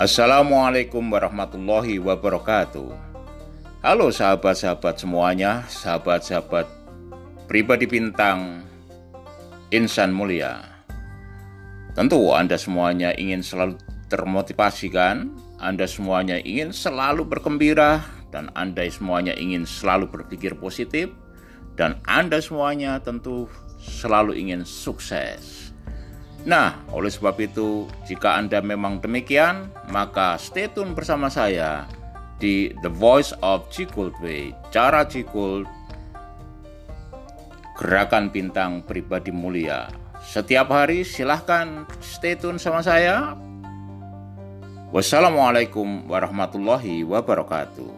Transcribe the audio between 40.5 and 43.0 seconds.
hari silahkan stay tune sama